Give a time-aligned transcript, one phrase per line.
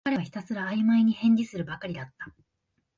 [0.03, 2.33] 彼はひたすらあいまいに返事するばかりだった